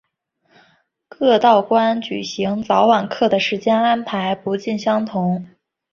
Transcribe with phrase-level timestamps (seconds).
[1.07, 5.47] 各道观举行早晚课的时间安排不尽相同。